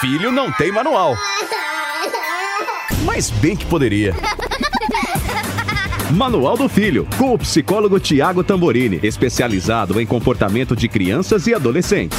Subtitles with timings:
[0.00, 1.16] filho não tem manual.
[3.04, 4.14] Mas bem que poderia.
[6.12, 12.18] Manual do Filho, com o psicólogo Tiago Tamborini, especializado em comportamento de crianças e adolescentes.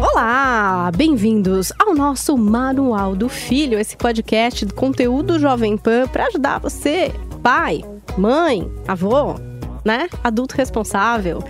[0.00, 6.58] Olá, bem-vindos ao nosso Manual do Filho, esse podcast do conteúdo Jovem Pan para ajudar
[6.58, 7.12] você,
[7.42, 7.84] pai,
[8.16, 9.47] mãe, avô,
[9.88, 11.42] né, adulto responsável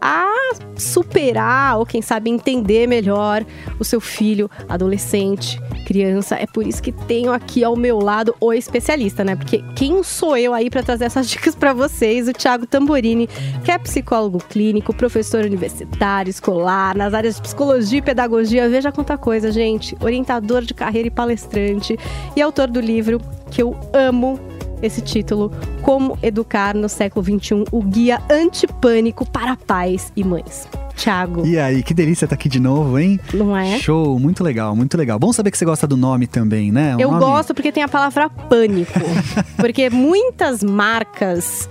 [0.00, 0.32] a
[0.76, 3.44] superar ou quem sabe entender melhor
[3.78, 6.36] o seu filho, adolescente, criança.
[6.36, 9.36] É por isso que tenho aqui ao meu lado o especialista, né?
[9.36, 12.28] Porque quem sou eu aí para trazer essas dicas para vocês?
[12.28, 13.28] O Thiago Tamborini,
[13.62, 18.70] que é psicólogo clínico, professor universitário, escolar, nas áreas de psicologia e pedagogia.
[18.70, 19.96] Veja quanta coisa, gente.
[20.00, 21.98] Orientador de carreira e palestrante
[22.34, 24.40] e autor do livro que eu amo
[24.82, 25.52] esse título,
[25.82, 30.68] Como Educar no Século XXI, o guia antipânico para pais e mães.
[30.96, 31.46] Thiago.
[31.46, 33.18] E aí, que delícia estar aqui de novo, hein?
[33.32, 33.78] Não é?
[33.78, 35.18] Show, muito legal, muito legal.
[35.18, 36.94] Bom saber que você gosta do nome também, né?
[36.96, 37.24] Um Eu nome...
[37.24, 38.92] gosto porque tem a palavra pânico.
[39.56, 41.68] porque muitas marcas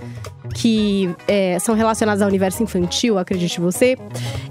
[0.60, 3.96] que é, são relacionadas ao universo infantil, acredite você,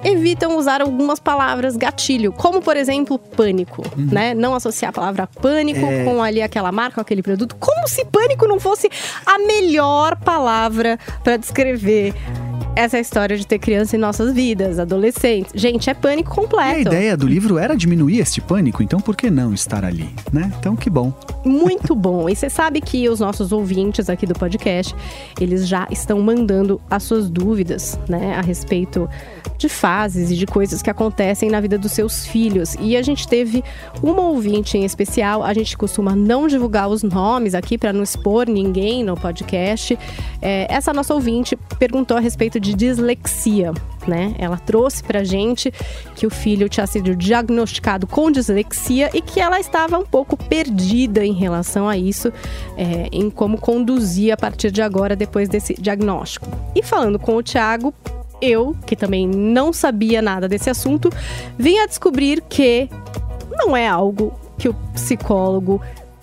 [0.03, 4.07] evitam usar algumas palavras gatilho, como por exemplo pânico, uhum.
[4.11, 4.33] né?
[4.33, 6.03] Não associar a palavra pânico é...
[6.03, 8.89] com ali aquela marca, aquele produto, como se pânico não fosse
[9.23, 12.15] a melhor palavra para descrever
[12.79, 15.51] essa é a história de ter criança em nossas vidas, adolescentes.
[15.53, 16.75] Gente, é pânico completo.
[16.75, 20.09] E a ideia do livro era diminuir este pânico, então por que não estar ali,
[20.31, 20.49] né?
[20.59, 21.11] Então que bom.
[21.43, 22.29] Muito bom.
[22.29, 24.95] E você sabe que os nossos ouvintes aqui do podcast,
[25.41, 29.09] eles já estão mandando as suas dúvidas, né, a respeito
[29.57, 32.77] de fases e de coisas que acontecem na vida dos seus filhos.
[32.79, 33.61] E a gente teve
[34.01, 38.47] uma ouvinte em especial, a gente costuma não divulgar os nomes aqui para não expor
[38.47, 39.99] ninguém no podcast.
[40.41, 43.73] É, essa nossa ouvinte perguntou a respeito de dislexia.
[44.07, 44.33] Né?
[44.39, 45.71] Ela trouxe pra gente
[46.15, 51.23] que o filho tinha sido diagnosticado com dislexia e que ela estava um pouco perdida
[51.23, 52.31] em relação a isso,
[52.75, 56.47] é, em como conduzir a partir de agora depois desse diagnóstico.
[56.75, 57.93] E falando com o Thiago,
[58.41, 61.09] eu, que também não sabia nada desse assunto,
[61.57, 62.89] vim a descobrir que
[63.51, 65.81] não é algo que o psicólogo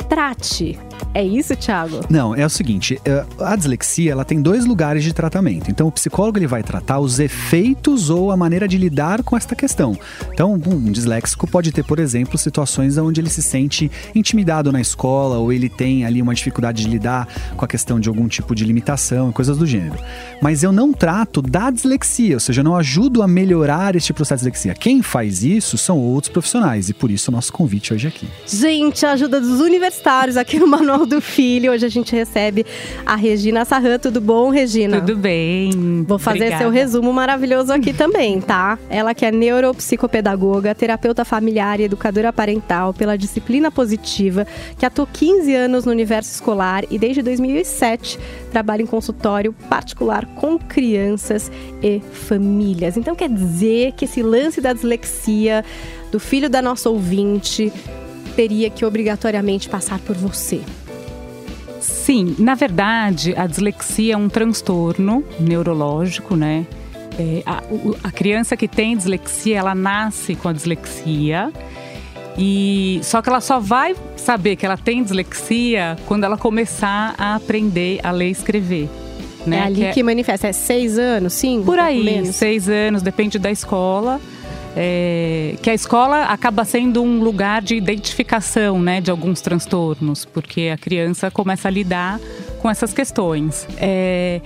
[0.08, 0.78] trate
[1.16, 2.00] é isso, Thiago?
[2.10, 5.70] Não, é o seguinte, é, a dislexia ela tem dois lugares de tratamento.
[5.70, 9.54] Então o psicólogo ele vai tratar os efeitos ou a maneira de lidar com esta
[9.54, 9.98] questão.
[10.32, 15.38] Então um disléxico pode ter, por exemplo, situações onde ele se sente intimidado na escola
[15.38, 17.26] ou ele tem ali uma dificuldade de lidar
[17.56, 19.98] com a questão de algum tipo de limitação, coisas do gênero.
[20.42, 24.44] Mas eu não trato da dislexia, ou seja, eu não ajudo a melhorar este processo
[24.44, 24.74] de dislexia.
[24.74, 28.28] Quem faz isso são outros profissionais e por isso o nosso convite hoje aqui.
[28.46, 31.72] Gente, a ajuda dos universitários aqui no Manual do Filho.
[31.72, 32.64] Hoje a gente recebe
[33.04, 33.98] a Regina Sarran.
[33.98, 35.00] Tudo bom, Regina?
[35.00, 36.04] Tudo bem.
[36.06, 36.62] Vou fazer Obrigada.
[36.62, 38.78] seu resumo maravilhoso aqui também, tá?
[38.88, 44.46] Ela que é neuropsicopedagoga, terapeuta familiar e educadora parental pela disciplina positiva,
[44.78, 48.18] que atuou 15 anos no universo escolar e desde 2007
[48.52, 51.50] trabalha em consultório particular com crianças
[51.82, 52.96] e famílias.
[52.96, 55.64] Então quer dizer que esse lance da dislexia
[56.12, 57.72] do filho da nossa ouvinte
[58.36, 60.60] teria que obrigatoriamente passar por você.
[61.80, 66.66] Sim, na verdade, a dislexia é um transtorno neurológico, né?
[67.18, 67.62] É, a,
[68.04, 71.50] a criança que tem dislexia, ela nasce com a dislexia.
[72.38, 77.34] E só que ela só vai saber que ela tem dislexia quando ela começar a
[77.34, 78.90] aprender a ler e escrever.
[79.46, 79.56] Né?
[79.56, 79.92] É ali que, é...
[79.92, 80.48] que manifesta.
[80.48, 81.62] É seis anos, sim?
[81.64, 84.20] Por aí, seis anos, depende da escola
[84.76, 90.70] é, que a escola acaba sendo um lugar de identificação né, de alguns transtornos, porque
[90.72, 92.20] a criança começa a lidar
[92.60, 93.66] com essas questões.
[93.78, 94.42] É,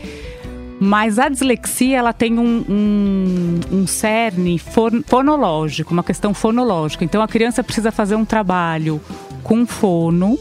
[0.79, 7.05] mas a dislexia ela tem um, um, um cerne fonológico, uma questão fonológica.
[7.05, 9.01] Então a criança precisa fazer um trabalho
[9.43, 10.39] com fono,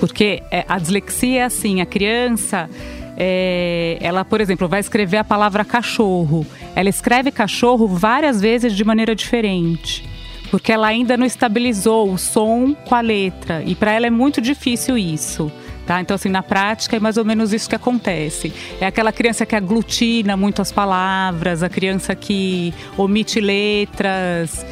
[0.00, 2.68] porque é, a dislexia é assim, a criança
[3.16, 6.46] é, ela, por exemplo, vai escrever a palavra cachorro.
[6.74, 10.08] Ela escreve cachorro várias vezes de maneira diferente.
[10.50, 13.62] Porque ela ainda não estabilizou o som com a letra.
[13.64, 15.50] E para ela é muito difícil isso.
[15.86, 16.00] Tá?
[16.00, 18.52] Então, assim, na prática é mais ou menos isso que acontece.
[18.80, 24.66] É aquela criança que aglutina muito as palavras, a criança que omite letras.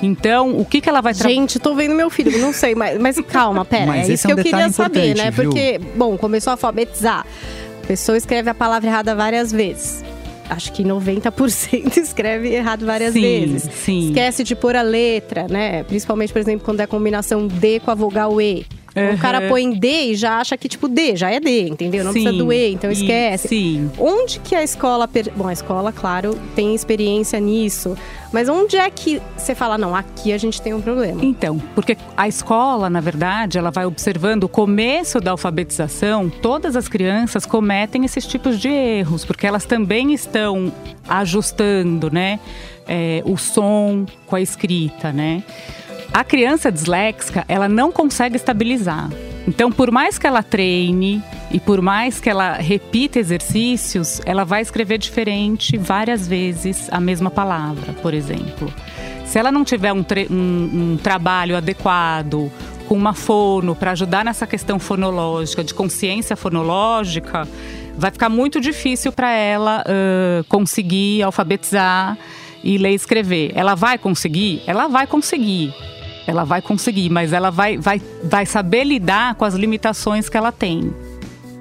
[0.00, 1.34] Então, o que, que ela vai trabalhar?
[1.34, 3.86] Gente, tô vendo meu filho, não sei, mas, mas calma, pera.
[3.86, 5.30] Mas é isso que é um eu queria saber, né?
[5.30, 5.50] Viu?
[5.50, 7.26] Porque, bom, começou a alfabetizar
[7.90, 10.04] pessoa escreve a palavra errada várias vezes.
[10.48, 13.68] Acho que 90% escreve errado várias sim, vezes.
[13.74, 14.06] Sim.
[14.10, 15.82] Esquece de pôr a letra, né?
[15.82, 18.64] Principalmente, por exemplo, quando é a combinação D com a vogal E.
[19.14, 22.02] O cara põe D e já acha que, tipo, D, já é D, entendeu?
[22.04, 23.48] Não Sim, precisa do E, então e- esquece.
[23.48, 23.90] Sim.
[23.98, 25.06] Onde que a escola.
[25.06, 27.96] per- Bom, a escola, claro, tem experiência nisso.
[28.32, 31.24] Mas onde é que você fala, não, aqui a gente tem um problema?
[31.24, 36.86] Então, porque a escola, na verdade, ela vai observando o começo da alfabetização, todas as
[36.88, 40.72] crianças cometem esses tipos de erros, porque elas também estão
[41.08, 42.38] ajustando, né,
[42.88, 45.42] é, o som com a escrita, né.
[46.12, 49.08] A criança disléxica, ela não consegue estabilizar.
[49.46, 54.60] Então, por mais que ela treine e por mais que ela repita exercícios, ela vai
[54.60, 58.72] escrever diferente várias vezes a mesma palavra, por exemplo.
[59.24, 62.50] Se ela não tiver um, um- um trabalho adequado,
[62.88, 67.46] com uma fono, para ajudar nessa questão fonológica, de consciência fonológica,
[67.96, 72.18] vai ficar muito difícil para ela ãh, conseguir alfabetizar
[72.64, 73.52] e ler e escrever.
[73.54, 74.60] Ela vai conseguir?
[74.66, 75.72] Ela vai conseguir.
[76.30, 80.52] Ela vai conseguir, mas ela vai, vai, vai saber lidar com as limitações que ela
[80.52, 80.94] tem.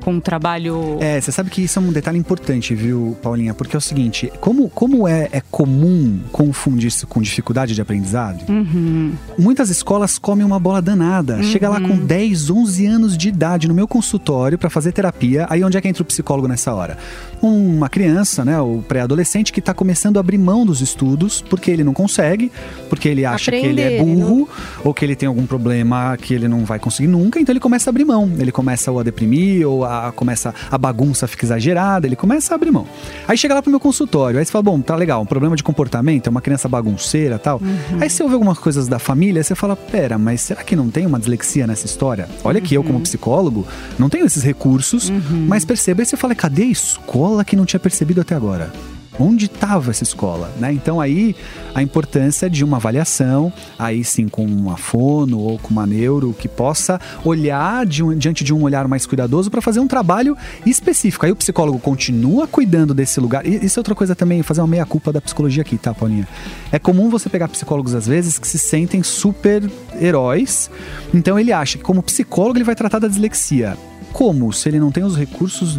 [0.02, 0.98] Com o trabalho.
[1.00, 3.54] É, você sabe que isso é um detalhe importante, viu, Paulinha?
[3.54, 8.44] Porque é o seguinte, como, como é, é comum confundir isso com dificuldade de aprendizado,
[8.50, 9.12] Uhum.
[9.38, 11.42] muitas escolas comem uma bola danada.
[11.44, 15.46] Chega lá com 10, 11 anos de idade no meu consultório para fazer terapia.
[15.50, 16.98] Aí onde é que entra o psicólogo nessa hora?
[17.42, 21.84] Uma criança, né, o pré-adolescente que tá começando a abrir mão dos estudos porque ele
[21.84, 22.52] não consegue,
[22.90, 24.50] porque ele acha que ele é Aprender, burro
[24.84, 27.90] ou que ele tem algum problema que ele não vai conseguir nunca, então ele começa
[27.90, 28.32] a abrir mão.
[28.40, 32.56] Ele começa ou a deprimir ou a começa a bagunça fica exagerada, ele começa a
[32.56, 32.88] abrir mão.
[33.28, 35.64] Aí chega lá pro meu consultório, aí você fala, bom, tá legal, um problema de
[35.64, 37.62] comportamento, é uma criança bagunceira, tal.
[38.00, 41.06] Aí você ouve algumas coisas da família, você fala, pera, mas será que não tem
[41.06, 42.28] uma dislexia nessa história?
[42.44, 43.66] Olha que eu como psicólogo
[43.98, 45.12] não tenho esses recursos,
[45.48, 48.72] mas perceba, aí você fala, cadê a escola que não tinha percebido até agora?
[49.18, 50.72] Onde estava essa escola, né?
[50.72, 51.36] Então aí
[51.74, 56.48] a importância de uma avaliação, aí sim com uma fono ou com uma neuro que
[56.48, 61.26] possa olhar de um- diante de um olhar mais cuidadoso para fazer um trabalho específico.
[61.26, 63.46] Aí o psicólogo continua cuidando desse lugar.
[63.46, 66.28] E isso é outra coisa também, fazer uma meia culpa da psicologia aqui, tá, Paulinha?
[66.72, 69.70] É comum você pegar psicólogos às vezes que se sentem super
[70.00, 70.70] heróis.
[71.14, 73.78] Então ele acha que como psicólogo ele vai tratar da dislexia.
[74.14, 74.52] Como?
[74.54, 75.78] Se ele não tem os recursos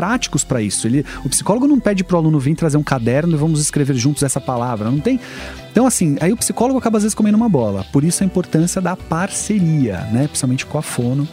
[0.00, 0.86] práticos para isso.
[0.86, 4.22] Ele, o psicólogo não pede pro aluno vir trazer um caderno e vamos escrever juntos
[4.22, 4.90] essa palavra.
[4.90, 5.20] Não tem.
[5.70, 7.84] Então, assim, aí o psicólogo acaba às vezes comendo uma bola.
[7.92, 10.26] Por isso a importância da parceria, né?
[10.26, 11.28] Principalmente com a fono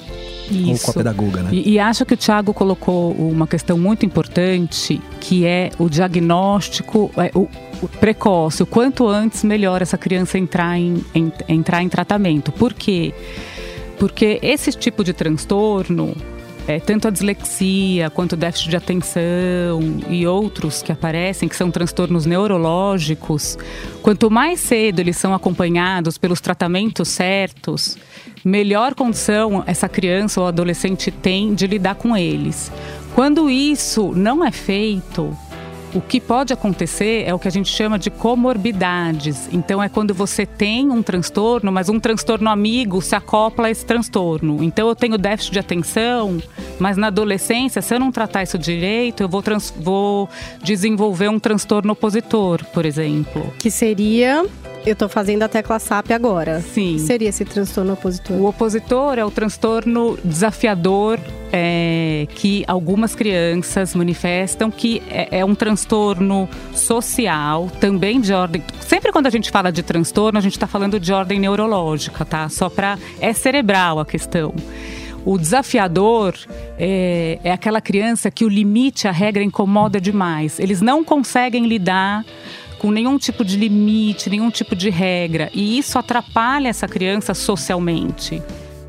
[0.49, 0.93] ou com a Isso.
[0.93, 1.49] pedagoga, né?
[1.53, 7.09] E, e acho que o Tiago colocou uma questão muito importante, que é o diagnóstico
[7.17, 7.47] é, o,
[7.81, 8.63] o precoce.
[8.63, 12.51] O quanto antes, melhor essa criança entrar em, em- entrar em tratamento.
[12.51, 13.13] Por quê?
[13.97, 16.15] Porque esse tipo de transtorno,
[16.67, 19.79] é, tanto a dislexia quanto o déficit de atenção
[20.09, 23.57] e outros que aparecem, que são transtornos neurológicos,
[24.01, 27.97] quanto mais cedo eles são acompanhados pelos tratamentos certos,
[28.43, 32.71] melhor condição essa criança ou adolescente tem de lidar com eles.
[33.15, 35.35] Quando isso não é feito,
[35.97, 39.49] o que pode acontecer é o que a gente chama de comorbidades.
[39.51, 43.83] Então, é quando você tem um transtorno, mas um transtorno amigo se acopla a esse
[43.83, 44.63] transtorno.
[44.63, 46.37] Então, eu tenho déficit de atenção,
[46.77, 50.29] mas na adolescência, se eu não tratar isso direito, eu vou, trans- vou
[50.63, 53.51] desenvolver um transtorno opositor, por exemplo.
[53.57, 54.45] Que seria.
[54.87, 56.61] Eu tô fazendo a tecla SAP agora.
[56.61, 56.93] Sim.
[56.93, 58.37] Que seria esse transtorno opositor?
[58.37, 61.19] O opositor é o transtorno desafiador
[61.51, 68.63] é, que algumas crianças manifestam, que é, é um transtorno social, também de ordem.
[68.79, 72.47] Sempre quando a gente fala de transtorno, a gente está falando de ordem neurológica, tá?
[72.47, 72.97] Só para.
[73.19, 74.55] É cerebral a questão.
[75.25, 76.33] O desafiador
[76.79, 80.57] é, é aquela criança que o limite, a regra incomoda demais.
[80.61, 82.23] Eles não conseguem lidar
[82.77, 85.49] com nenhum tipo de limite, nenhum tipo de regra.
[85.53, 88.41] E isso atrapalha essa criança socialmente.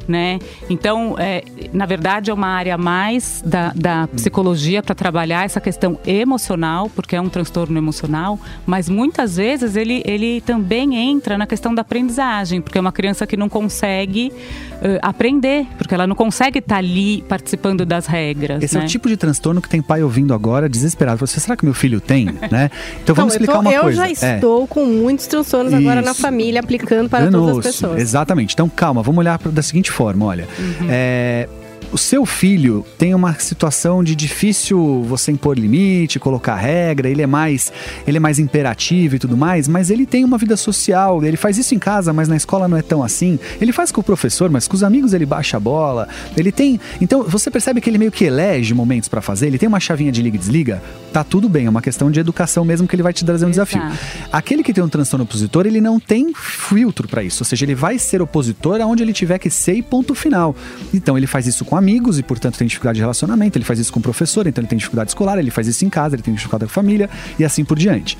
[0.08, 0.38] Né?
[0.70, 5.98] Então, é, na verdade, é uma área mais da, da psicologia para trabalhar essa questão
[6.06, 11.74] emocional, porque é um transtorno emocional, mas muitas vezes ele, ele também entra na questão
[11.74, 14.32] da aprendizagem, porque é uma criança que não consegue
[14.80, 18.62] eh, aprender, porque ela não consegue estar ali participando das regras.
[18.62, 18.86] Esse é né?
[18.86, 21.18] o tipo de transtorno que tem pai ouvindo agora, desesperado.
[21.26, 22.26] Você, será que meu filho tem?
[22.50, 22.70] né?
[23.02, 23.96] Então vamos eu, explicar tô- uma eu coisa.
[24.08, 24.34] já É.
[24.36, 26.22] estou com muitos transtornos agora na Isso.
[26.22, 28.00] família, aplicando para todas as pessoas.
[28.00, 28.54] Exatamente.
[28.54, 30.46] Então, calma, vamos olhar pra- da seguinte forma: olha.
[30.58, 30.86] Uhum.
[30.88, 31.48] é,
[31.90, 37.26] o seu filho tem uma situação de difícil você impor limite, colocar regra, ele é
[37.26, 37.72] mais,
[38.06, 41.56] ele é mais imperativo e tudo mais, mas ele tem uma vida social, ele faz
[41.56, 43.38] isso em casa, mas na escola não é tão assim.
[43.60, 46.08] Ele faz com o professor, mas com os amigos ele baixa a bola.
[46.36, 49.68] Ele tem, então você percebe que ele meio que elege momentos para fazer, ele tem
[49.68, 52.86] uma chavinha de liga e desliga, tá tudo bem, é uma questão de educação mesmo
[52.86, 53.78] que ele vai te trazer um Exato.
[53.78, 53.98] desafio.
[54.30, 57.74] Aquele que tem um transtorno opositor, ele não tem filtro para isso, ou seja, ele
[57.74, 60.54] vai ser opositor aonde ele tiver que ser e ponto final.
[60.92, 63.92] Então ele faz isso com amigos e, portanto, tem dificuldade de relacionamento, ele faz isso
[63.92, 66.34] com o professor, então ele tem dificuldade escolar, ele faz isso em casa, ele tem
[66.34, 67.08] dificuldade com a família
[67.38, 68.18] e assim por diante.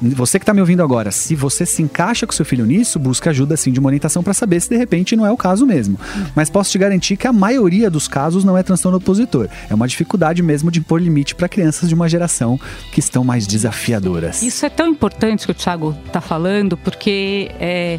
[0.00, 3.30] Você que está me ouvindo agora, se você se encaixa com seu filho nisso, busca
[3.30, 5.98] ajuda assim de uma orientação para saber se de repente não é o caso mesmo.
[6.34, 9.48] Mas posso te garantir que a maioria dos casos não é transtorno opositor.
[9.70, 12.60] É uma dificuldade mesmo de impor limite para crianças de uma geração
[12.92, 14.42] que estão mais desafiadoras.
[14.42, 17.98] Isso é tão importante que o Thiago está falando, porque é,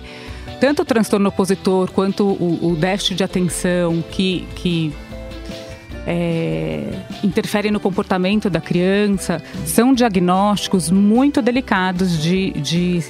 [0.59, 4.93] tanto o transtorno opositor quanto o, o déficit de atenção que, que
[6.05, 13.03] é, interferem no comportamento da criança são diagnósticos muito delicados de, de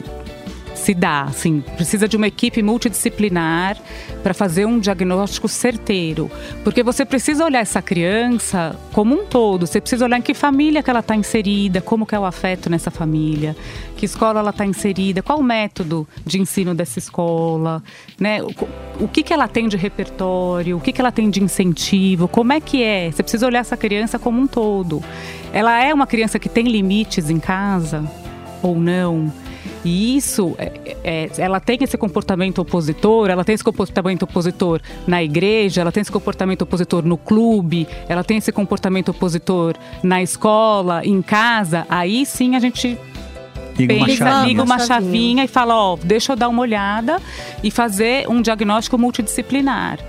[0.77, 1.27] se dar.
[1.27, 3.77] Assim, precisa de uma equipe multidisciplinar
[4.23, 6.31] para fazer um diagnóstico certeiro.
[6.63, 9.65] Porque você precisa olhar essa criança como um todo.
[9.65, 12.69] Você precisa olhar em que família que ela está inserida, como que é o afeto
[12.69, 13.55] nessa família,
[13.95, 17.83] que escola ela está inserida, qual o método de ensino dessa escola,
[18.19, 18.41] né?
[18.41, 18.53] O,
[19.05, 22.53] o que, que ela tem de repertório, o que, que ela tem de incentivo, como
[22.53, 23.11] é que é.
[23.11, 25.03] Você precisa olhar essa criança como um todo.
[25.51, 28.09] Ela é uma criança que tem limites em casa
[28.61, 29.31] ou não?
[29.83, 30.71] E isso, é,
[31.03, 36.01] é, ela tem esse comportamento opositor, ela tem esse comportamento opositor na igreja, ela tem
[36.01, 42.25] esse comportamento opositor no clube, ela tem esse comportamento opositor na escola, em casa, aí
[42.25, 42.97] sim a gente
[43.77, 44.47] Liga uma pensa, chavinha.
[44.47, 45.01] liga uma Chavinha.
[45.01, 47.21] chavinha e fala, ó, deixa eu dar uma olhada
[47.63, 49.99] e fazer um diagnóstico multidisciplinar.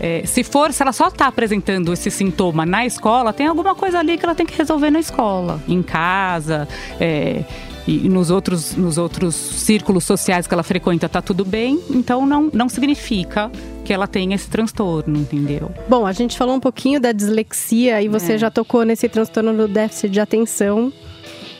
[0.00, 4.00] É, se for, se ela só está apresentando esse sintoma na escola, tem alguma coisa
[4.00, 6.66] ali que ela tem que resolver na escola, em casa,
[6.98, 7.44] é,
[7.86, 12.48] e nos outros, nos outros círculos sociais que ela frequenta tá tudo bem, então não,
[12.52, 13.50] não significa
[13.84, 15.70] que ela tenha esse transtorno, entendeu?
[15.88, 18.38] Bom, a gente falou um pouquinho da dislexia e você É.
[18.38, 20.92] já tocou nesse transtorno do déficit de atenção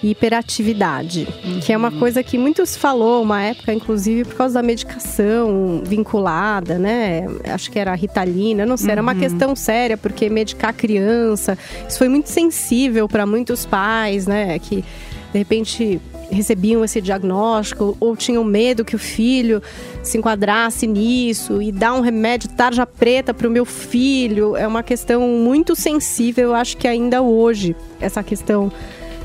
[0.00, 1.26] e hiperatividade,
[1.64, 6.78] que é uma coisa que muitos falou uma época, inclusive por causa da medicação vinculada,
[6.78, 7.24] né?
[7.44, 11.56] Acho que era a Ritalina, não sei, era uma questão séria porque medicar a criança,
[11.88, 14.58] isso foi muito sensível para muitos pais, né?
[14.58, 14.76] Que
[15.32, 16.00] de repente
[16.32, 19.62] recebiam esse diagnóstico ou tinham medo que o filho
[20.02, 24.82] se enquadrasse nisso e dar um remédio tarja preta para o meu filho é uma
[24.82, 26.48] questão muito sensível.
[26.48, 28.72] Eu acho que ainda hoje essa questão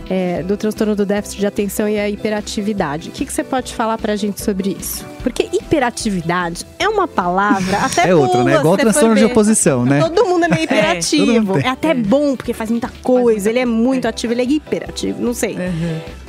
[0.09, 3.09] é, do transtorno do déficit de atenção e a hiperatividade.
[3.09, 5.05] O que, que você pode falar pra gente sobre isso?
[5.23, 8.51] Porque hiperatividade é uma palavra até É outra, né?
[8.51, 9.99] boa, Igual transtorno de oposição, né?
[9.99, 11.57] Todo mundo é meio todo hiperativo.
[11.57, 11.71] É, tem.
[11.71, 13.49] até bom, porque faz muita coisa.
[13.49, 15.57] Ele é muito ativo, ele é hiperativo, não sei.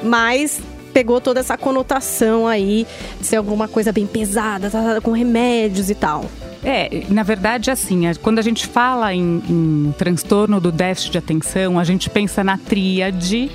[0.03, 0.61] Mas
[0.93, 2.87] pegou toda essa conotação aí
[3.21, 6.25] de ser alguma coisa bem pesada, tá, tá, com remédios e tal.
[6.65, 11.19] É, na verdade, assim, a- quando a gente fala em, em transtorno do déficit de
[11.19, 13.49] atenção, a gente pensa na tríade,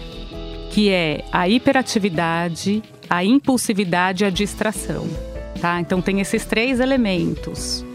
[0.74, 5.08] que é a hiperatividade, a impulsividade e a distração.
[5.62, 5.80] Tá?
[5.80, 7.86] Então tem esses três elementos,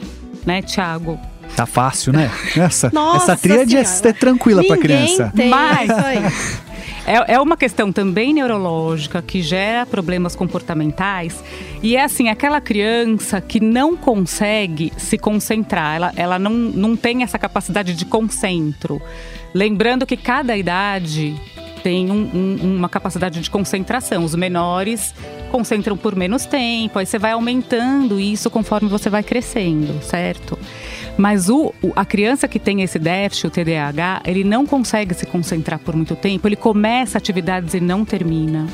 [0.47, 1.19] né, Tiago?
[1.57, 2.31] Tá fácil, né?
[2.57, 4.11] Essa, Nossa essa tríade é, Senhora.
[4.11, 5.33] é tranquila pra Ninguém criança.
[5.35, 6.61] Tem Mas-.
[7.05, 11.43] É, é uma questão também neurológica que gera problemas comportamentais
[11.83, 17.23] e é assim, aquela criança que não consegue se concentrar, ela, ela não, não tem
[17.23, 19.01] essa capacidade de concentro.
[19.55, 21.35] Lembrando que cada idade
[21.79, 22.31] tem um-
[22.63, 24.25] um- uma capacidade de concentração.
[24.25, 25.15] Os menores
[25.51, 30.59] concentram por menos tempo, aí você vai aumentando isso conforme você vai crescendo, certo?
[31.17, 35.79] Mas o, a criança que tem esse déficit, o TDAH, ele não consegue se concentrar
[35.79, 38.67] por muito tempo, ele começa atividades e não termina.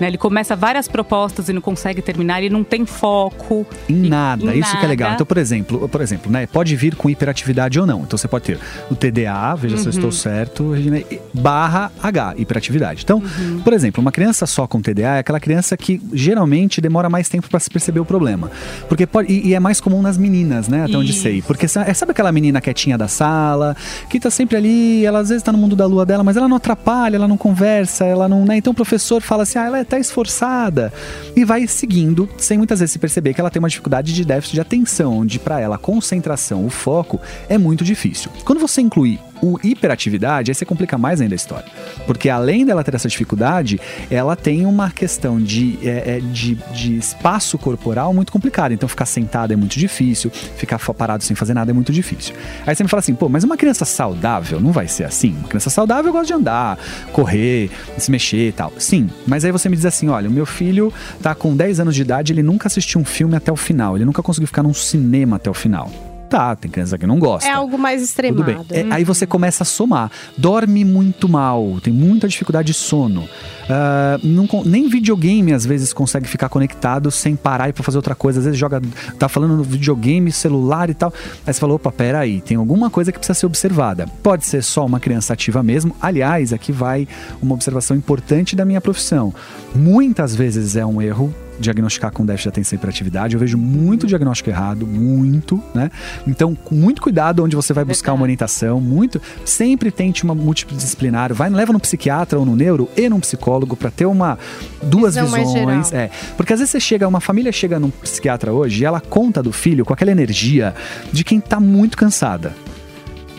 [0.00, 0.06] Né?
[0.08, 3.66] Ele começa várias propostas e não consegue terminar, ele não tem foco.
[3.88, 5.08] Em nada, Em isso que é legal.
[5.10, 5.16] nada.
[5.16, 8.00] Então, por exemplo, por exemplo, né, pode vir com hiperatividade ou não.
[8.02, 8.58] Então você pode ter
[8.90, 9.98] o TDA, veja se eu Uhum.
[9.98, 13.02] estou certo, Regina, e- barra H, hiperatividade.
[13.04, 13.60] Então, Uhum.
[13.60, 17.48] por exemplo, uma criança só com TDA é aquela criança que geralmente demora mais tempo
[17.48, 18.50] para se perceber o problema.
[18.88, 21.22] Porque pode, e, e é mais comum nas meninas, né, até onde Isso.
[21.22, 21.42] sei.
[21.42, 23.76] Porque é, sabe aquela menina quietinha da sala,
[24.08, 26.48] que tá sempre ali, ela às vezes tá no mundo da lua dela, mas ela
[26.48, 28.56] não atrapalha, ela não conversa, ela não, né?
[28.56, 30.92] Então o professor fala assim: "Ah, ela é até esforçada"
[31.34, 34.54] e vai seguindo sem muitas vezes se perceber que ela tem uma dificuldade de déficit
[34.54, 38.30] de atenção, onde para ela a concentração, o foco é muito difícil.
[38.44, 41.66] Quando você inclui O hiperatividade, aí você complica mais ainda a história.
[42.06, 43.80] Porque além dela ter essa dificuldade,
[44.10, 48.74] ela tem uma questão de, é, é, de, de espaço corporal muito complicada.
[48.74, 52.34] Então ficar sentada é muito difícil, ficar parado sem fazer nada é muito difícil.
[52.66, 55.34] Aí você me fala assim, pô, mas uma criança saudável não vai ser assim?
[55.38, 56.78] Uma criança saudável gosta de andar,
[57.12, 58.72] correr, se mexer e tal.
[58.78, 60.92] Sim, mas aí você me diz assim, olha, o meu filho
[61.22, 64.04] tá com 10 anos de idade, ele nunca assistiu um filme até o final, ele
[64.04, 66.07] nunca conseguiu ficar num cinema até o final.
[66.28, 67.48] Tá, tem criança que não gosta.
[67.48, 68.44] É algo mais extremado.
[68.44, 68.90] Tudo bem.
[68.90, 70.10] É, aí você começa a somar.
[70.36, 73.22] Dorme muito mal, tem muita dificuldade de sono.
[73.22, 78.14] Uh, não, nem videogame às vezes consegue ficar conectado sem parar e para fazer outra
[78.14, 78.40] coisa.
[78.40, 78.80] Às vezes joga,
[79.18, 81.12] tá falando no videogame, celular e tal.
[81.46, 84.06] Aí você falou, opa, peraí, tem alguma coisa que precisa ser observada.
[84.22, 85.96] Pode ser só uma criança ativa mesmo.
[86.00, 87.08] Aliás, aqui vai
[87.40, 89.34] uma observação importante da minha profissão.
[89.74, 93.34] Muitas vezes é um erro diagnosticar com déficit de atenção e hiperatividade.
[93.34, 95.90] Eu vejo muito diagnóstico errado, muito, né?
[96.26, 99.20] Então, com muito cuidado onde você vai buscar uma orientação, muito.
[99.44, 103.90] Sempre tente uma multidisciplinar, vai, leva no psiquiatra ou no neuro e num psicólogo para
[103.90, 104.38] ter uma
[104.82, 106.10] duas Visão visões, é.
[106.36, 109.52] Porque às vezes você chega, uma família chega num psiquiatra hoje e ela conta do
[109.52, 110.74] filho com aquela energia
[111.12, 112.52] de quem tá muito cansada.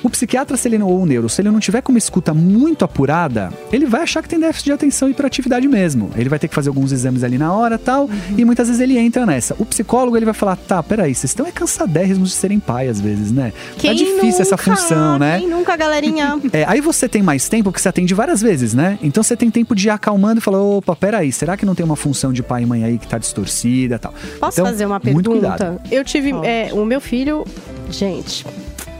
[0.04, 2.34] O psiquiatra, se ele não, ou o neuro, se ele não tiver com uma escuta
[2.34, 6.10] muito apurada, ele vai achar que tem déficit de atenção e hiperatividade mesmo.
[6.16, 8.36] Ele vai ter que fazer alguns exames ali na hora tal, uhum.
[8.38, 9.56] e muitas vezes ele entra nessa.
[9.60, 13.00] O psicólogo, ele vai falar, tá, peraí, vocês estão é cansadérrimos de serem pai às
[13.00, 13.52] vezes, né?
[13.52, 15.40] Tá quem tá difícil nunca, essa função, né?
[15.40, 16.40] Quem nunca, galerinha?
[16.52, 18.98] É, aí você tem mais tempo, porque você atende várias vezes, né?
[19.04, 21.86] Então você tem tempo de ir acalmando e falar, opa, peraí, será que não tem
[21.86, 24.14] uma função de pai e mãe aí que tá distorcida tal?
[24.40, 25.80] Posso então, fazer uma pergunta?
[25.92, 27.46] Eu tive, é, o meu filho,
[27.92, 28.46] gente,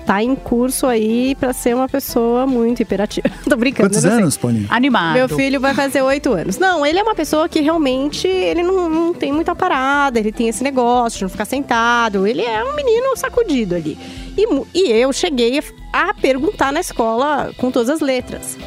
[0.10, 3.30] tá em curso aí para ser uma pessoa muito hiperativa.
[3.48, 3.90] Tô brincando.
[3.92, 4.66] Quantos anos, Paulinho?
[4.68, 5.14] Animado.
[5.14, 6.58] Meu filho vai fazer oito anos.
[6.58, 10.50] Não, ele é uma pessoa que realmente ele não, não tem muita parada, ele tem
[10.50, 12.26] esse negócio de não ficar sentado.
[12.26, 14.00] Ele é um menino sacudido ali.
[14.36, 15.62] E, e eu cheguei
[15.94, 18.58] a perguntar na escola com todas as letras.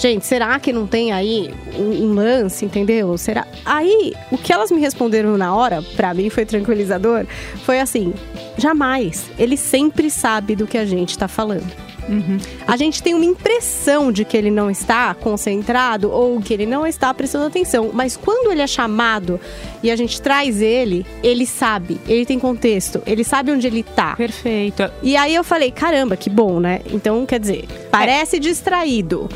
[0.00, 3.18] Gente, será que não tem aí um, um, lance, entendeu?
[3.18, 3.46] Será?
[3.66, 7.26] Aí, o que elas me responderam na hora, para mim foi tranquilizador,
[7.66, 8.14] foi assim:
[8.56, 9.30] jamais.
[9.38, 11.70] Ele sempre sabe do que a gente tá falando.
[12.08, 12.38] Uhum.
[12.66, 16.86] A gente tem uma impressão de que ele não está concentrado ou que ele não
[16.86, 19.38] está prestando atenção, mas quando ele é chamado
[19.82, 24.16] e a gente traz ele, ele sabe, ele tem contexto, ele sabe onde ele está.
[24.16, 24.90] Perfeito.
[25.02, 26.80] E aí eu falei, caramba, que bom, né?
[26.90, 28.40] Então, quer dizer, parece é.
[28.40, 29.28] distraído.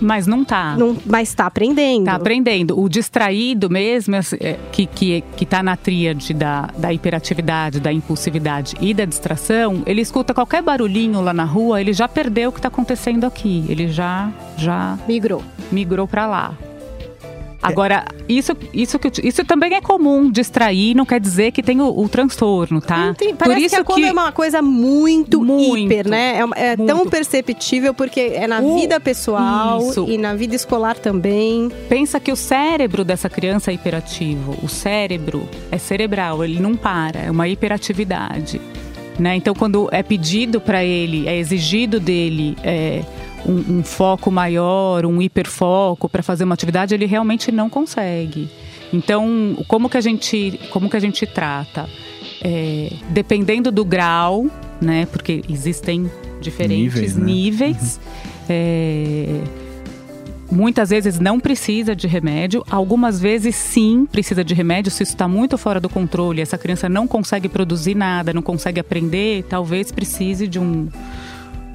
[0.00, 0.76] Mas não tá.
[0.76, 2.04] Não, mas tá aprendendo.
[2.04, 2.78] Tá aprendendo.
[2.78, 8.76] O distraído mesmo, é, que, que, que tá na tríade da, da hiperatividade, da impulsividade
[8.80, 12.60] e da distração, ele escuta qualquer barulhinho lá na rua, ele já perdeu o que
[12.60, 13.64] tá acontecendo aqui.
[13.68, 14.98] Ele já, já...
[15.06, 15.42] Migrou.
[15.70, 16.67] Migrou para lá.
[17.62, 22.08] Agora, isso, isso, isso também é comum, distrair não quer dizer que tem o, o
[22.08, 23.14] transtorno, tá?
[23.14, 26.38] Tem, parece Por isso que, é quando é uma coisa muito, muito hiper, né?
[26.56, 30.06] É, é tão perceptível porque é na o, vida pessoal isso.
[30.08, 31.70] e na vida escolar também.
[31.88, 34.56] Pensa que o cérebro dessa criança é hiperativo.
[34.62, 38.60] O cérebro é cerebral, ele não para, é uma hiperatividade.
[39.18, 39.34] Né?
[39.34, 43.02] Então, quando é pedido para ele, é exigido dele é,
[43.46, 48.48] um, um foco maior, um hiperfoco para fazer uma atividade, ele realmente não consegue.
[48.92, 51.88] Então, como que a gente, como que a gente trata?
[52.40, 54.46] É, dependendo do grau,
[54.80, 55.06] né?
[55.06, 57.16] Porque existem diferentes níveis.
[57.16, 57.24] Né?
[57.24, 58.46] níveis uhum.
[58.48, 59.40] é,
[60.50, 64.90] muitas vezes não precisa de remédio, algumas vezes sim precisa de remédio.
[64.90, 68.80] Se isso está muito fora do controle, essa criança não consegue produzir nada, não consegue
[68.80, 70.88] aprender, talvez precise de um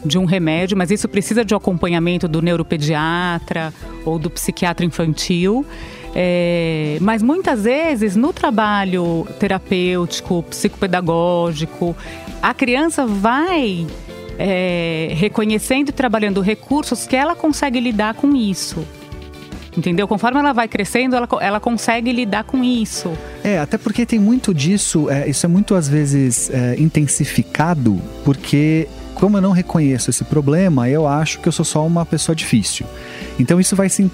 [0.05, 3.73] de um remédio, mas isso precisa de um acompanhamento do neuropediatra
[4.05, 5.65] ou do psiquiatra infantil.
[6.15, 11.95] É, mas muitas vezes no trabalho terapêutico, psicopedagógico,
[12.41, 13.87] a criança vai
[14.37, 18.85] é, reconhecendo e trabalhando recursos que ela consegue lidar com isso.
[19.75, 20.07] Entendeu?
[20.07, 23.11] Conforme ela vai crescendo, ela, ela consegue lidar com isso.
[23.43, 28.87] É, até porque tem muito disso, é, isso é muito às vezes é, intensificado, porque
[29.15, 32.86] como eu não reconheço esse problema, eu acho que eu sou só uma pessoa difícil.
[33.39, 34.10] Então isso vai se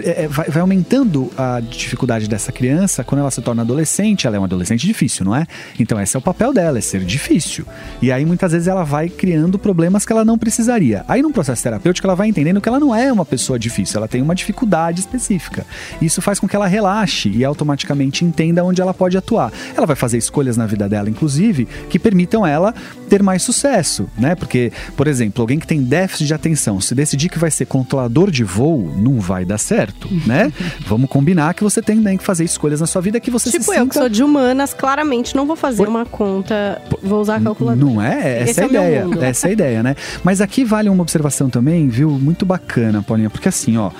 [0.00, 4.26] é, é, vai, aumentando a dificuldade dessa criança quando ela se torna adolescente.
[4.26, 5.46] Ela é uma adolescente difícil, não é?
[5.78, 7.66] Então, esse é o papel dela, é ser difícil.
[8.00, 11.04] E aí, muitas vezes, ela vai criando problemas que ela não precisaria.
[11.06, 14.08] Aí, num processo terapêutico, ela vai entendendo que ela não é uma pessoa difícil, ela
[14.08, 15.66] tem uma dificuldade específica.
[16.00, 19.52] Isso faz com que ela relaxe e automaticamente entenda onde ela pode atuar.
[19.76, 22.74] Ela vai fazer escolhas na vida dela, inclusive, que permitam ela
[23.10, 24.34] ter mais sucesso, né?
[24.34, 28.30] Porque, por exemplo, alguém que tem déficit de atenção, se decidir que vai ser controlador
[28.30, 30.52] de voo, não vai dar certo, né?
[30.86, 33.70] Vamos combinar que você tem que fazer escolhas na sua vida que você tipo se
[33.70, 33.88] eu, sinta...
[33.88, 37.84] que sou de humanas, claramente não vou fazer uma conta, vou usar a calculadora.
[37.84, 38.42] Não é?
[38.42, 39.08] Essa é é a ideia.
[39.20, 39.96] Essa é a ideia, né?
[40.22, 42.10] Mas aqui vale uma observação também, viu?
[42.10, 43.90] Muito bacana, Paulinha, porque assim, ó,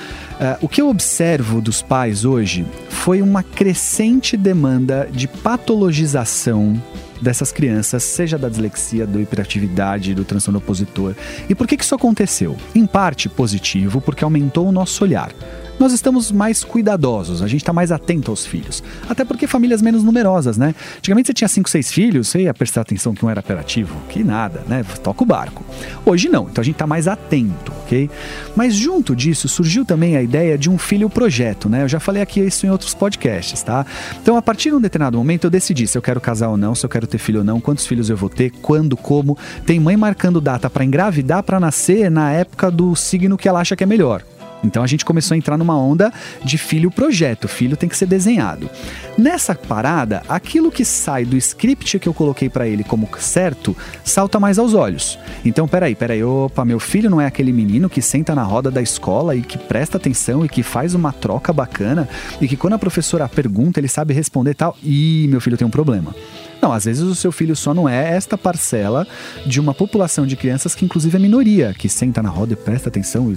[0.40, 6.80] eh, o que eu observo dos pais hoje foi uma crescente demanda de patologização
[7.22, 11.14] dessas crianças, seja da dislexia, da hiperatividade, do transtorno opositor.
[11.48, 12.56] E por que, que isso aconteceu?
[12.74, 15.32] Em parte positivo, porque aumentou o nosso olhar.
[15.82, 18.84] Nós estamos mais cuidadosos, a gente está mais atento aos filhos.
[19.08, 20.76] Até porque famílias menos numerosas, né?
[20.98, 24.22] Antigamente você tinha 5, 6 filhos, você ia prestar atenção que um era operativo, que
[24.22, 24.84] nada, né?
[25.02, 25.64] Toca o barco.
[26.06, 28.08] Hoje não, então a gente está mais atento, ok?
[28.54, 31.82] Mas junto disso surgiu também a ideia de um filho projeto, né?
[31.82, 33.84] Eu já falei aqui isso em outros podcasts, tá?
[34.22, 36.76] Então a partir de um determinado momento eu decidi se eu quero casar ou não,
[36.76, 39.36] se eu quero ter filho ou não, quantos filhos eu vou ter, quando, como.
[39.66, 43.74] Tem mãe marcando data para engravidar, para nascer na época do signo que ela acha
[43.74, 44.22] que é melhor.
[44.62, 46.12] Então a gente começou a entrar numa onda
[46.44, 48.70] de filho projeto, filho tem que ser desenhado.
[49.18, 54.40] Nessa parada, aquilo que sai do script que eu coloquei para ele como certo, salta
[54.40, 55.18] mais aos olhos.
[55.44, 58.80] Então, peraí, peraí, opa, meu filho não é aquele menino que senta na roda da
[58.80, 62.08] escola e que presta atenção e que faz uma troca bacana
[62.40, 64.76] e que quando a professora pergunta, ele sabe responder e tal.
[64.82, 66.14] Ih, meu filho tem um problema.
[66.62, 69.04] Não, às vezes o seu filho só não é esta parcela
[69.44, 72.88] de uma população de crianças que inclusive é minoria, que senta na roda e presta
[72.88, 73.32] atenção,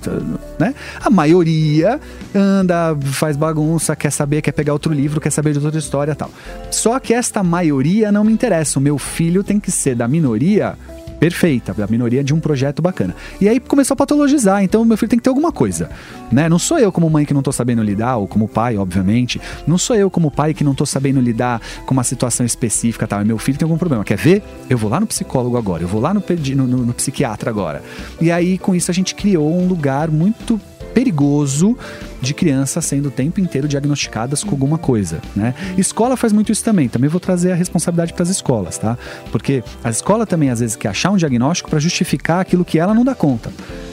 [0.60, 0.76] né?
[1.04, 2.00] A maioria
[2.36, 6.30] anda, faz bagunça, quer saber, quer pegar outro livro, quer saber de outra história tal.
[6.70, 8.78] Só que esta maioria não me interessa.
[8.78, 10.78] O meu filho tem que ser da minoria
[11.20, 13.16] perfeita, da minoria de um projeto bacana.
[13.40, 15.90] E aí começou a patologizar, então meu filho tem que ter alguma coisa,
[16.32, 16.48] né?
[16.50, 19.40] Não sou eu como mãe que não tô sabendo lidar, ou como pai, obviamente.
[19.68, 23.24] Não sou eu como pai que não tô sabendo lidar com uma situação específica, tal.
[23.26, 24.04] Meu filho tem algum problema.
[24.04, 24.44] Quer ver?
[24.70, 26.24] Eu vou lá no psicólogo agora, eu vou lá no,
[26.56, 27.82] no, no- no psiquiatra agora.
[28.22, 30.60] E aí com isso a gente criou um lugar muito
[30.96, 31.78] perigoso
[32.22, 35.54] de crianças sendo o tempo inteiro diagnosticadas com alguma coisa, né?
[35.78, 36.88] Escola faz muito isso também.
[36.88, 38.98] Também vou trazer a responsabilidade para as escolas, tá?
[39.30, 42.94] Porque a escola também às vezes quer achar um diagnóstico para justificar aquilo que ela
[42.94, 43.52] não dá conta.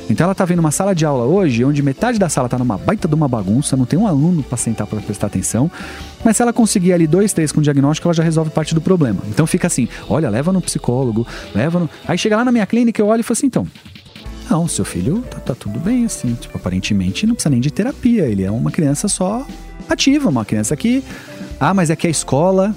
[0.09, 2.79] Então ela tá vendo uma sala de aula hoje, onde metade da sala tá numa
[2.79, 5.71] baita de uma bagunça, não tem um aluno para sentar para prestar atenção.
[6.25, 9.21] Mas se ela conseguir ali dois, três com diagnóstico, ela já resolve parte do problema.
[9.29, 11.91] Então fica assim, olha, leva no psicólogo, leva no.
[12.07, 13.67] Aí chega lá na minha clínica, eu olho e falo assim, então,
[14.53, 16.35] não, seu filho tá, tá tudo bem, assim.
[16.35, 18.27] Tipo, aparentemente não precisa nem de terapia.
[18.27, 19.47] Ele é uma criança só
[19.89, 21.03] ativa, uma criança que.
[21.59, 22.77] Ah, mas é que a escola.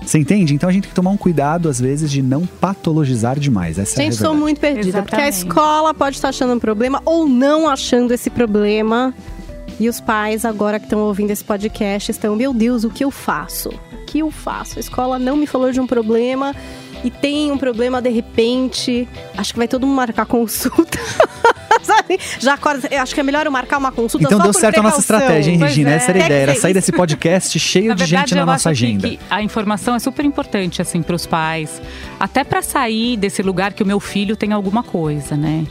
[0.00, 0.54] Você entende?
[0.54, 3.78] Então a gente tem que tomar um cuidado, às vezes, de não patologizar demais.
[3.78, 5.02] Essa é a Gente, sou muito perdida.
[5.02, 5.48] Porque a Exatamente.
[5.48, 9.12] escola pode estar achando um problema ou não achando esse problema.
[9.80, 13.10] E os pais, agora que estão ouvindo esse podcast, estão, meu Deus, o que eu
[13.10, 13.70] faço?
[13.70, 14.78] O que eu faço?
[14.78, 16.54] A escola não me falou de um problema
[17.04, 19.08] e tem um problema de repente.
[19.36, 20.98] Acho que vai todo mundo marcar consulta.
[21.82, 22.18] Sabe?
[22.38, 24.60] Já acorda, eu acho que é melhor eu marcar uma consulta Então só deu por
[24.60, 25.90] certo a nossa estratégia, hein, Regina?
[25.90, 25.94] é.
[25.94, 28.42] Essa era a Quer ideia, era sair desse podcast cheio Na de verdade, gente na
[28.42, 29.08] eu nossa acho agenda.
[29.08, 31.82] que a informação é super importante assim para os pais,
[32.20, 35.64] até para sair desse lugar que o meu filho tem alguma coisa, né?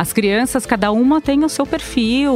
[0.00, 2.32] As crianças, cada uma tem o seu perfil,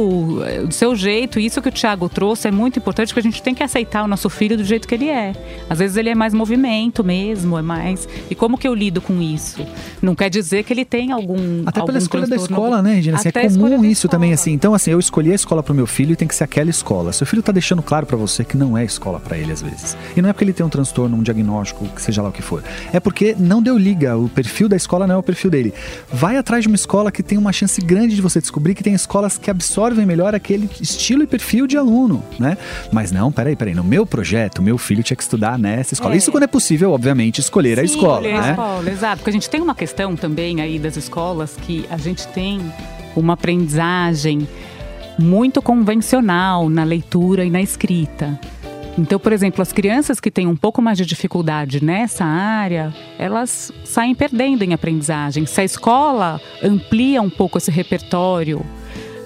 [0.67, 1.39] o seu jeito.
[1.39, 4.07] Isso que o Thiago trouxe é muito importante, porque a gente tem que aceitar o
[4.07, 5.33] nosso filho do jeito que ele é.
[5.67, 8.07] Às vezes ele é mais movimento mesmo, é mais.
[8.29, 9.65] E como que eu lido com isso?
[9.99, 11.63] Não quer dizer que ele tem algum.
[11.65, 13.17] Até algum pela escolha da escola, né, Regina?
[13.17, 14.51] Assim, é comum isso também, assim.
[14.51, 17.11] Então, assim, eu escolhi a escola pro meu filho e tem que ser aquela escola.
[17.13, 19.97] Seu filho tá deixando claro pra você que não é escola pra ele, às vezes.
[20.15, 22.43] E não é porque ele tem um transtorno, um diagnóstico, que seja lá o que
[22.43, 22.63] for.
[22.93, 24.15] É porque não deu liga.
[24.15, 25.73] O perfil da escola não é o perfil dele.
[26.13, 28.93] Vai atrás de uma escola que tem uma chance grande de você descobrir que tem
[28.93, 32.57] escolas que absorvem melhor aquele estilo e perfil de aluno, né?
[32.91, 33.73] Mas não, peraí, peraí.
[33.73, 36.13] No meu projeto, meu filho tinha que estudar nessa escola.
[36.13, 36.17] É.
[36.17, 38.49] Isso quando é possível, obviamente, escolher a Sim, escola, escolher a né?
[38.51, 39.17] escola, exato.
[39.17, 42.59] Porque a gente tem uma questão também aí das escolas que a gente tem
[43.15, 44.47] uma aprendizagem
[45.17, 48.39] muito convencional na leitura e na escrita.
[48.97, 53.71] Então, por exemplo, as crianças que têm um pouco mais de dificuldade nessa área, elas
[53.83, 55.45] saem perdendo em aprendizagem.
[55.45, 58.65] Se a escola amplia um pouco esse repertório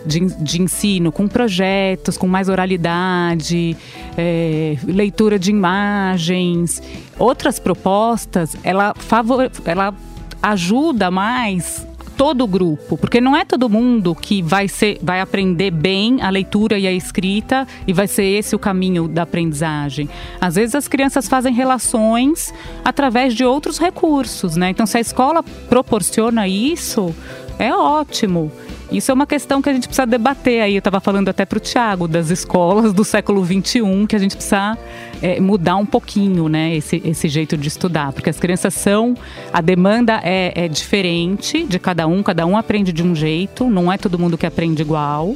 [0.05, 3.77] de, de ensino com projetos, com mais oralidade,
[4.17, 6.81] é, leitura de imagens,
[7.19, 9.93] outras propostas, ela, favor, ela
[10.41, 11.87] ajuda mais
[12.19, 16.29] todo o grupo, porque não é todo mundo que vai ser, vai aprender bem a
[16.29, 20.09] leitura e a escrita e vai ser esse o caminho da aprendizagem.
[20.41, 22.53] Às vezes as crianças fazem relações
[22.83, 24.69] através de outros recursos, né?
[24.69, 27.15] Então se a escola proporciona isso,
[27.57, 28.51] é ótimo.
[28.91, 30.73] Isso é uma questão que a gente precisa debater aí.
[30.73, 34.35] Eu estava falando até para o Tiago das escolas do século XXI, que a gente
[34.35, 34.77] precisa
[35.21, 39.15] é, mudar um pouquinho, né, esse, esse jeito de estudar, porque as crianças são,
[39.53, 43.91] a demanda é, é diferente de cada um, cada um aprende de um jeito, não
[43.91, 45.35] é todo mundo que aprende igual.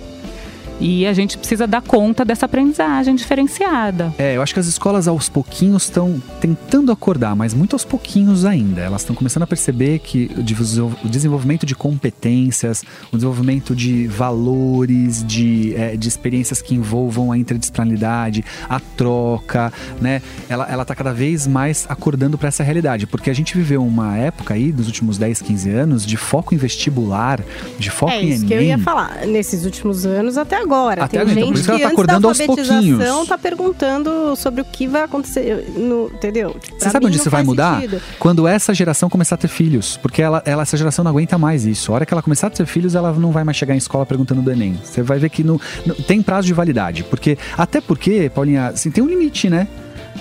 [0.84, 4.14] E a gente precisa dar conta dessa aprendizagem diferenciada.
[4.18, 8.44] É, eu acho que as escolas aos pouquinhos estão tentando acordar, mas muito aos pouquinhos
[8.44, 8.82] ainda.
[8.82, 15.74] Elas estão começando a perceber que o desenvolvimento de competências, o desenvolvimento de valores, de,
[15.78, 20.22] é, de experiências que envolvam a interdisciplinaridade, a troca, né?
[20.50, 24.18] Ela, ela tá cada vez mais acordando para essa realidade, porque a gente viveu uma
[24.18, 27.40] época aí, dos últimos 10, 15 anos, de foco em vestibular,
[27.80, 28.48] de foco é em isso Enem.
[28.48, 29.26] que eu ia falar.
[29.26, 30.73] Nesses últimos anos até agora.
[31.04, 33.28] Até Tem agora, então, por gente isso que ela tá acordando da aos pouquinhos.
[33.28, 36.56] tá perguntando sobre o que vai acontecer, no, entendeu?
[36.62, 37.76] Você Pra sabe mim onde isso vai mudar?
[37.82, 38.02] sentido.
[38.20, 39.98] Quando essa geração começar a ter filhos.
[40.02, 41.92] Porque ela, ela, essa geração não aguenta mais isso.
[41.92, 44.06] A hora que ela começar a ter filhos, ela não vai mais chegar em escola
[44.06, 44.80] perguntando do Enem.
[44.84, 47.04] Você vai ver que no, no- tem prazo de validade.
[47.04, 49.68] Porque, até porque, Paulinha, assim, tem um limite, né?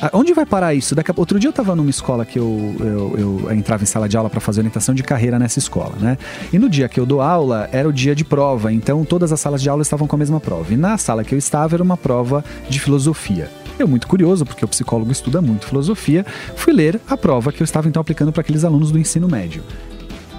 [0.00, 0.94] Ah, Onde vai parar isso?
[0.94, 1.14] Daqui a...
[1.16, 4.31] Outro dia eu estava numa escola que eu, eu, eu entrava em sala de aula
[4.31, 6.18] para fazer orientação de carreira nessa escola, né?
[6.52, 9.40] E no dia que eu dou aula, era o dia de prova, então todas as
[9.40, 10.72] salas de aula estavam com a mesma prova.
[10.72, 13.50] E na sala que eu estava era uma prova de filosofia.
[13.78, 16.24] Eu, muito curioso, porque o psicólogo estuda muito filosofia,
[16.57, 19.62] fui ler a prova que eu estava então aplicando para aqueles alunos do ensino médio.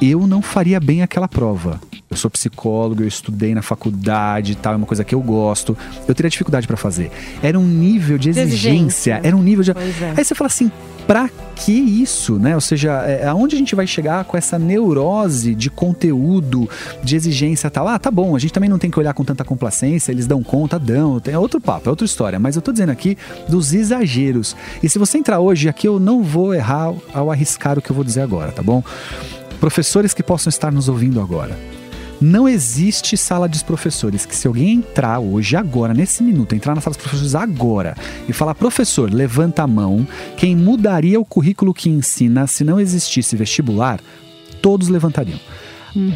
[0.02, 1.80] Eu não faria bem aquela prova.
[2.14, 5.76] Eu sou psicólogo, eu estudei na faculdade e tal, é uma coisa que eu gosto.
[6.08, 7.12] Eu teria dificuldade para fazer.
[7.42, 9.74] Era um nível de exigência, era um nível de.
[9.74, 10.14] Pois é.
[10.16, 10.72] Aí você fala assim,
[11.08, 12.54] pra que isso, né?
[12.54, 16.70] Ou seja, é, aonde a gente vai chegar com essa neurose de conteúdo,
[17.04, 17.88] de exigência tal?
[17.88, 20.44] Ah, tá bom, a gente também não tem que olhar com tanta complacência, eles dão
[20.44, 21.20] conta, dão.
[21.20, 22.38] Tem é outro papo, é outra história.
[22.38, 23.18] Mas eu tô dizendo aqui
[23.50, 24.56] dos exageros.
[24.84, 27.96] E se você entrar hoje, aqui eu não vou errar ao arriscar o que eu
[27.96, 28.84] vou dizer agora, tá bom?
[29.60, 31.58] Professores que possam estar nos ouvindo agora.
[32.24, 36.80] Não existe sala dos professores que se alguém entrar hoje, agora, nesse minuto, entrar na
[36.80, 37.98] sala dos professores agora
[38.30, 40.08] e falar, professor, levanta a mão,
[40.38, 44.00] quem mudaria o currículo que ensina se não existisse vestibular,
[44.62, 45.38] todos levantariam.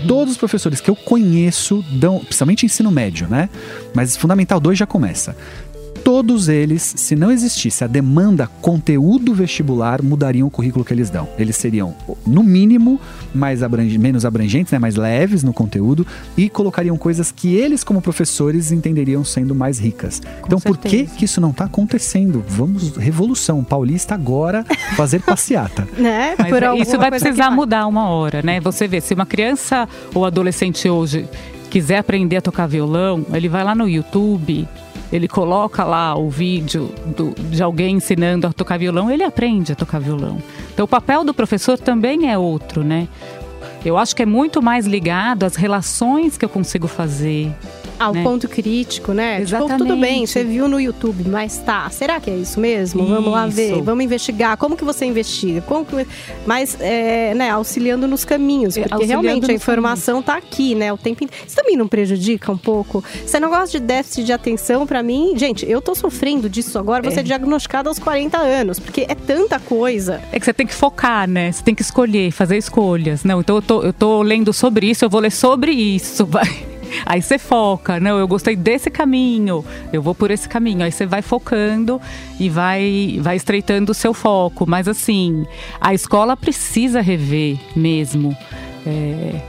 [0.08, 3.50] Todos os professores que eu conheço dão, principalmente ensino médio, né?
[3.94, 5.36] Mas Fundamental 2 já começa.
[6.08, 11.28] Todos eles, se não existisse a demanda conteúdo vestibular, mudariam o currículo que eles dão.
[11.38, 11.94] Eles seriam,
[12.26, 12.98] no mínimo,
[13.36, 18.02] mais abrange- menos abrangentes, né, mais leves no conteúdo e colocariam coisas que eles, como
[18.02, 20.22] professores, entenderiam sendo mais ricas.
[20.46, 21.16] então, por que, certeza.
[21.18, 22.42] que isso não está acontecendo?
[22.48, 24.64] Vamos, revolução paulista agora
[24.96, 25.86] fazer passeata.
[25.98, 26.36] Né?
[26.38, 28.62] Mas Por é- alguma isso vai precisar mudar uma hora, né?
[28.62, 31.28] Você vê, se uma criança ou adolescente hoje
[31.70, 34.66] quiser aprender a tocar violão, ele vai lá no YouTube,
[35.12, 39.76] ele coloca lá o vídeo do- de alguém ensinando a tocar violão, ele aprende a
[39.76, 40.38] tocar violão.
[40.74, 43.08] Então o papel do professor também é outro, né?
[43.86, 47.52] Eu acho que é muito mais ligado às relações que eu consigo fazer.
[48.00, 48.24] Ao né?
[48.24, 49.38] ponto crítico, né?
[49.38, 49.78] Tipo, Exatamente.
[49.80, 53.06] tudo bem, você viu no YouTube, mas tá, será que é isso mesmo?
[53.06, 53.84] Vamos lá ver, Isso.
[53.84, 54.56] vamos investigar.
[54.58, 55.62] Como que você investiga?
[55.62, 56.06] Como que...
[56.46, 60.92] Mas, é, né, auxiliando nos caminhos, É, porque auxiliando realmente a informação tá aqui, né,
[60.94, 61.44] o tempo inteiro.
[61.48, 63.04] Isso também não prejudica um pouco?
[63.26, 67.12] Esse negócio de déficit de atenção, pra mim, gente, eu tô sofrendo disso agora, vou
[67.12, 67.16] É.
[67.16, 70.22] ser diagnosticada aos 40 anos, porque é tanta coisa.
[70.32, 71.52] É que você tem que focar, né?
[71.52, 73.24] Você tem que escolher, fazer escolhas.
[73.24, 76.26] Não, então eu tô, eu tô lendo sobre isso, eu vou ler sobre isso.
[76.28, 76.67] Vai.
[77.06, 80.84] Aí você foca, não, eu gostei desse caminho, eu vou por esse caminho.
[80.84, 82.02] Aí você vai focando
[82.40, 84.66] e vai, vai estreitando o seu foco.
[84.68, 85.46] Mas assim,
[85.80, 88.36] a escola precisa rever mesmo.
[88.86, 89.42] é,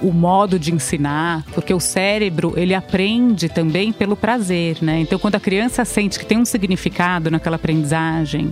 [0.00, 5.00] o modo de ensinar, porque o cérebro ele aprende também pelo prazer, né?
[5.00, 8.50] Então quando a criança sente que tem um significado naquela aprendizagem,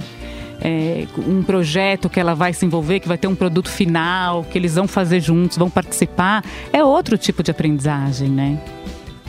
[0.61, 4.59] é, um projeto que ela vai se envolver, que vai ter um produto final, que
[4.59, 8.59] eles vão fazer juntos, vão participar, é outro tipo de aprendizagem, né?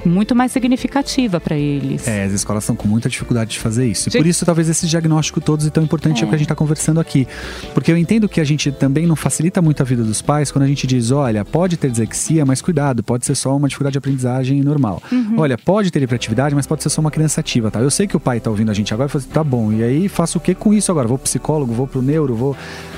[0.05, 2.07] Muito mais significativa para eles.
[2.07, 4.09] É, as escolas estão com muita dificuldade de fazer isso.
[4.09, 6.25] E por isso, talvez, esse diagnóstico todos é tão importante é.
[6.25, 7.27] o que a gente está conversando aqui.
[7.73, 10.63] Porque eu entendo que a gente também não facilita muito a vida dos pais quando
[10.63, 13.97] a gente diz: olha, pode ter dislexia, mas cuidado, pode ser só uma dificuldade de
[13.99, 15.01] aprendizagem normal.
[15.37, 17.79] Olha, pode ter hiperatividade, mas pode ser só uma criança ativa, tá?
[17.79, 19.71] Eu sei que o pai está ouvindo a gente agora e fala assim, tá bom,
[19.71, 21.07] e aí faço o que com isso agora?
[21.07, 22.57] Vou pro psicólogo, vou pro neuro, vou.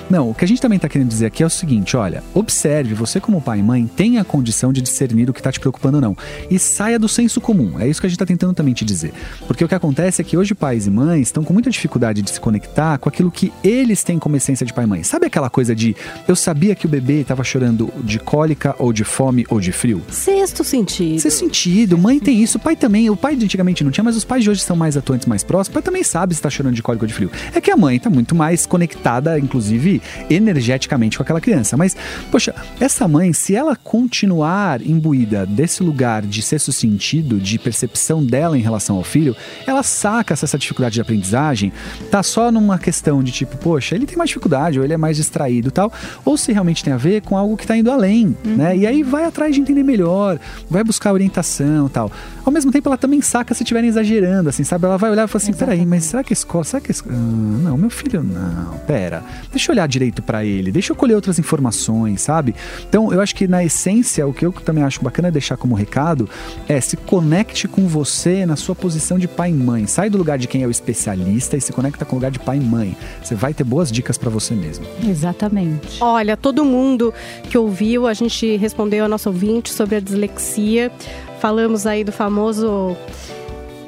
[0.10, 2.94] Não, o que a gente também está querendo dizer aqui é o seguinte: olha, observe,
[2.94, 5.98] você como pai e mãe tem a condição de discernir o que está te preocupando
[5.98, 6.18] ou não.
[6.50, 7.80] E saia do senso comum.
[7.80, 9.14] É isso que a gente está tentando também te dizer.
[9.48, 12.30] Porque o que acontece é que hoje pais e mães estão com muita dificuldade de
[12.30, 15.04] se conectar com aquilo que eles têm como essência de pai e mãe.
[15.04, 15.96] Sabe aquela coisa de
[16.28, 20.02] eu sabia que o bebê estava chorando de cólica ou de fome ou de frio?
[20.10, 21.16] Sexto sentido.
[21.16, 23.10] Esse sentido, mãe tem isso, o pai também.
[23.10, 25.44] O pai de antigamente não tinha, mas os pais de hoje são mais atuantes, mais
[25.44, 25.70] próximos.
[25.70, 27.32] O pai também sabe se está chorando de cólica ou de frio.
[27.54, 29.93] É que a mãe está muito mais conectada, inclusive
[30.30, 31.76] energeticamente com aquela criança.
[31.76, 31.96] Mas,
[32.32, 38.58] poxa, essa mãe, se ela continuar imbuída desse lugar de sexto sentido de percepção dela
[38.58, 41.72] em relação ao filho, ela saca se essa dificuldade de aprendizagem
[42.10, 45.18] tá só numa questão de tipo, poxa, ele tem mais dificuldade, ou ele é mais
[45.18, 45.92] distraído e tal,
[46.24, 48.56] ou se realmente tem a ver com algo que está indo além, uhum.
[48.56, 48.78] né?
[48.78, 52.12] E aí vai atrás de entender melhor, vai buscar orientação e tal.
[52.46, 54.86] Ao mesmo tempo, ela também saca se estiverem exagerando, assim, sabe?
[54.86, 55.78] Ela vai olhar e fala assim, Exatamente.
[55.78, 57.16] peraí, mas será que a escola, será que a escola...
[57.16, 61.16] Ah, não, meu filho, não, pera, deixa eu olhar direito para ele, deixa eu colher
[61.16, 62.56] outras informações, sabe?
[62.88, 66.30] Então, eu acho que na essência, o que eu também acho bacana deixar como recado
[66.68, 69.88] é se conecte com você na sua posição de pai e mãe.
[69.88, 72.40] Sai do lugar de quem é o especialista e se conecta com o lugar de
[72.40, 72.96] pai e mãe.
[73.24, 74.86] Você vai ter boas dicas para você mesmo.
[75.08, 75.98] Exatamente.
[76.02, 77.14] Olha, todo mundo
[77.50, 80.92] que ouviu, a gente respondeu a nossa ouvinte sobre a dislexia.
[81.40, 82.96] Falamos aí do famoso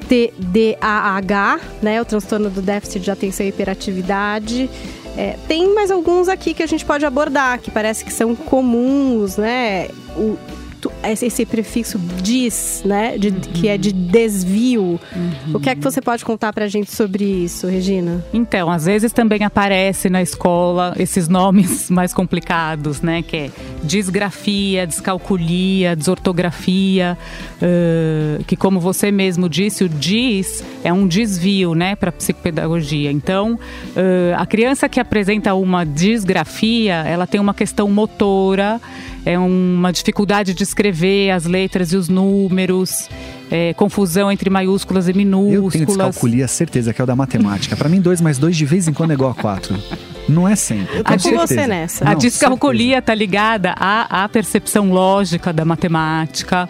[0.08, 4.70] TDAH, né, o transtorno do déficit de atenção e hiperatividade.
[5.16, 9.36] É, tem mais alguns aqui que a gente pode abordar, que parece que são comuns,
[9.38, 9.88] né?
[10.16, 10.36] O,
[11.02, 13.16] esse prefixo diz, né?
[13.18, 13.40] De, uhum.
[13.40, 15.00] Que é de desvio.
[15.14, 15.54] Uhum.
[15.54, 18.24] O que é que você pode contar pra gente sobre isso, Regina?
[18.32, 23.22] Então, às vezes também aparece na escola esses nomes mais complicados, né?
[23.22, 23.50] Que é
[23.82, 27.16] disgrafia, descalculia, desortografia,
[27.62, 33.10] uh, que como você mesmo disse, o diz é um desvio, né, para psicopedagogia.
[33.10, 38.80] Então, uh, a criança que apresenta uma disgrafia, ela tem uma questão motora,
[39.24, 43.08] é uma dificuldade de escrever as letras e os números,
[43.50, 45.54] é, confusão entre maiúsculas e minúsculas.
[45.54, 47.74] Eu tenho descalculia, certeza que é o da matemática.
[47.74, 49.74] Para mim, 2 mais 2 de vez em quando é igual a 4.
[50.28, 50.98] Não é sempre.
[50.98, 52.04] Eu tô com você nessa.
[52.04, 56.68] Não, a descalculia está ligada à, à percepção lógica da matemática.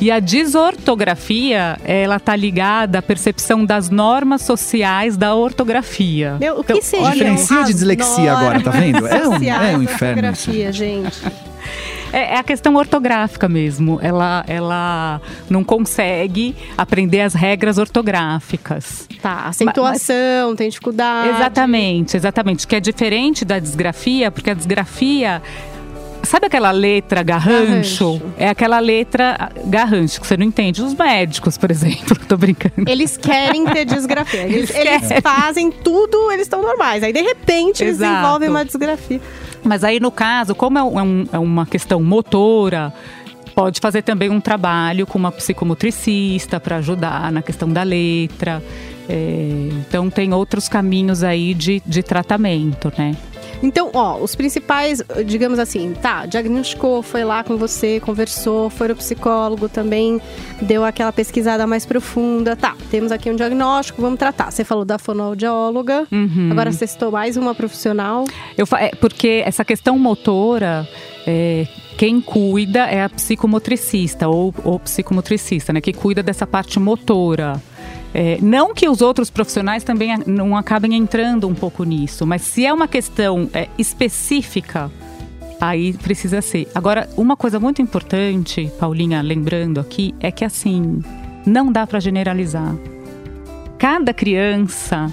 [0.00, 6.38] E a desortografia, ela tá ligada à percepção das normas sociais da ortografia.
[6.40, 7.10] Meu, o que então, seria?
[7.10, 9.06] Diferencia de dislexia agora, tá vendo?
[9.06, 10.26] É um, é um inferno.
[10.26, 11.20] Ortografia, gente.
[12.14, 13.98] É, é, a questão ortográfica mesmo.
[14.00, 19.08] Ela, ela não consegue aprender as regras ortográficas.
[19.20, 21.30] Tá, acentuação, mas, tem dificuldade.
[21.30, 22.68] Exatamente, exatamente.
[22.68, 25.42] Que é diferente da disgrafia, porque a disgrafia
[26.24, 28.18] Sabe aquela letra garrancho?
[28.18, 28.22] garrancho?
[28.38, 30.82] É aquela letra garrancho que você não entende.
[30.82, 32.88] Os médicos, por exemplo, tô brincando.
[32.88, 34.44] Eles querem ter disgrafia.
[34.54, 37.02] Eles, eles, eles fazem tudo, eles estão normais.
[37.02, 38.12] Aí, de repente, eles Exato.
[38.12, 39.20] desenvolvem uma disgrafia.
[39.64, 42.92] Mas aí, no caso, como é, um, é uma questão motora,
[43.54, 48.62] pode fazer também um trabalho com uma psicomotricista para ajudar na questão da letra.
[49.08, 53.16] É, então, tem outros caminhos aí de, de tratamento, né?
[53.64, 58.96] Então, ó, os principais, digamos assim, tá, diagnosticou, foi lá com você, conversou, foi no
[58.96, 60.20] psicólogo também,
[60.60, 62.54] deu aquela pesquisada mais profunda.
[62.54, 64.50] Tá, temos aqui um diagnóstico, vamos tratar.
[64.50, 66.50] Você falou da fonoaudióloga, uhum.
[66.52, 68.26] agora você citou mais uma profissional.
[68.56, 70.86] Eu, é, porque essa questão motora.
[71.26, 75.80] É, quem cuida é a psicomotricista ou, ou psicomotricista, né?
[75.80, 77.62] Que cuida dessa parte motora.
[78.14, 82.64] É, não que os outros profissionais também não acabem entrando um pouco nisso, mas se
[82.64, 84.90] é uma questão é, específica,
[85.60, 86.68] aí precisa ser.
[86.74, 91.02] Agora, uma coisa muito importante, Paulinha, lembrando aqui, é que assim,
[91.44, 92.76] não dá para generalizar.
[93.76, 95.12] Cada criança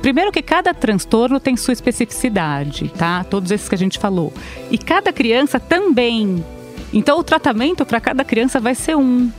[0.00, 3.22] Primeiro que cada transtorno tem sua especificidade, tá?
[3.22, 4.32] Todos esses que a gente falou.
[4.70, 6.42] E cada criança também.
[6.92, 9.30] Então o tratamento para cada criança vai ser um.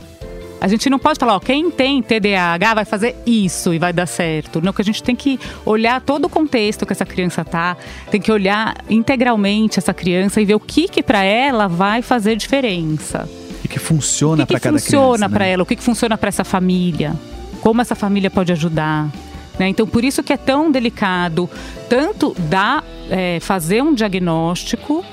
[0.62, 4.06] A gente não pode falar, ó, quem tem TDAH vai fazer isso e vai dar
[4.06, 4.60] certo.
[4.62, 7.76] Não, que a gente tem que olhar todo o contexto que essa criança tá,
[8.12, 12.36] tem que olhar integralmente essa criança e ver o que que para ela vai fazer
[12.36, 13.28] diferença.
[13.64, 14.84] E que funciona para cada criança.
[14.84, 15.50] O que funciona para né?
[15.50, 17.12] ela, o que, que funciona para essa família,
[17.60, 19.10] como essa família pode ajudar.
[19.58, 19.66] Né?
[19.68, 21.50] Então, por isso que é tão delicado
[21.88, 25.04] tanto dar, é, fazer um diagnóstico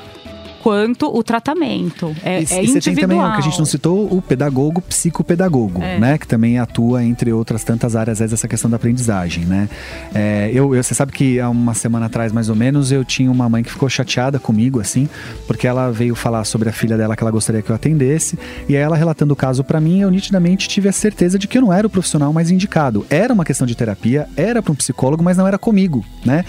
[0.62, 2.16] quanto o tratamento.
[2.24, 4.82] É, e, é e você tem também, o que a gente não citou, o pedagogo
[4.82, 6.00] psicopedagogo, é.
[6.00, 6.18] né?
[6.18, 9.70] Que também atua, entre outras tantas áreas, essa questão da aprendizagem, né?
[10.14, 13.32] É, eu, eu, você sabe que há uma semana atrás, mais ou menos, eu tinha
[13.32, 15.08] uma mãe que ficou chateada comigo, assim,
[15.46, 18.76] porque ela veio falar sobre a filha dela que ela gostaria que eu atendesse, e
[18.76, 21.62] aí ela relatando o caso para mim, eu nitidamente tive a certeza de que eu
[21.62, 23.06] não era o profissional mais indicado.
[23.10, 26.46] Era uma questão de terapia, era para um psicólogo, mas não era comigo, né?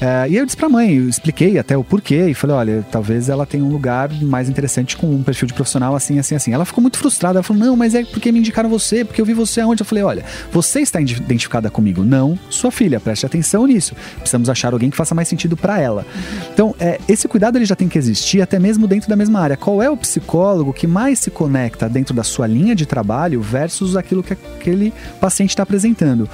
[0.00, 3.28] É, e eu disse pra mãe, eu expliquei até o porquê, e falei, olha, talvez
[3.28, 6.52] ela tem um lugar mais interessante com um perfil de profissional assim, assim, assim.
[6.52, 7.38] Ela ficou muito frustrada.
[7.38, 9.80] Ela falou: Não, mas é porque me indicaram você, porque eu vi você aonde.
[9.80, 12.98] Eu falei: Olha, você está identificada comigo, não sua filha.
[12.98, 13.94] Preste atenção nisso.
[14.18, 16.04] Precisamos achar alguém que faça mais sentido para ela.
[16.52, 19.56] Então, é, esse cuidado ele já tem que existir até mesmo dentro da mesma área.
[19.56, 23.96] Qual é o psicólogo que mais se conecta dentro da sua linha de trabalho versus
[23.96, 26.28] aquilo que aquele paciente está apresentando?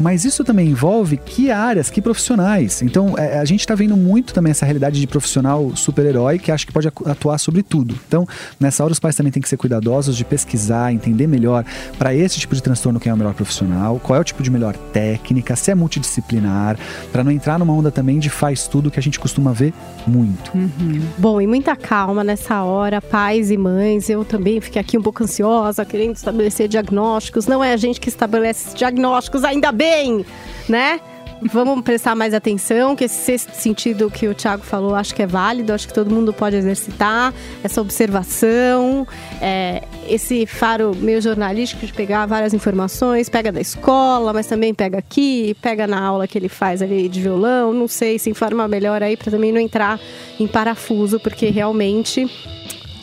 [0.00, 2.82] Mas isso também envolve que áreas, que profissionais.
[2.82, 6.63] Então, é, a gente está vendo muito também essa realidade de profissional super-herói que acha
[6.64, 7.94] acho que pode atuar sobre tudo.
[8.08, 8.26] Então,
[8.58, 11.64] nessa hora, os pais também têm que ser cuidadosos de pesquisar, entender melhor
[11.98, 14.50] para esse tipo de transtorno quem é o melhor profissional, qual é o tipo de
[14.50, 16.78] melhor técnica, se é multidisciplinar,
[17.12, 19.72] para não entrar numa onda também de faz tudo que a gente costuma ver
[20.06, 20.52] muito.
[20.54, 21.02] Uhum.
[21.18, 24.08] Bom, e muita calma nessa hora, pais e mães.
[24.08, 27.46] Eu também fiquei aqui um pouco ansiosa, querendo estabelecer diagnósticos.
[27.46, 30.24] Não é a gente que estabelece diagnósticos, ainda bem,
[30.68, 31.00] né?
[31.42, 35.26] Vamos prestar mais atenção, que esse sexto sentido que o Thiago falou, acho que é
[35.26, 39.06] válido, acho que todo mundo pode exercitar essa observação,
[39.40, 44.98] é, esse faro meio jornalístico de pegar várias informações, pega da escola, mas também pega
[44.98, 49.02] aqui, pega na aula que ele faz ali de violão, não sei, se informa melhor
[49.02, 50.00] aí para também não entrar
[50.38, 52.30] em parafuso, porque realmente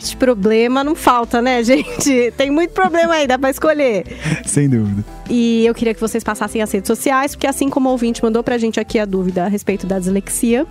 [0.02, 2.32] de problema não falta, né, gente?
[2.36, 4.04] Tem muito problema aí, dá pra escolher.
[4.44, 5.04] Sem dúvida.
[5.30, 8.42] E eu queria que vocês passassem as redes sociais, porque assim como o ouvinte mandou
[8.42, 10.66] pra gente aqui a dúvida a respeito da dislexia,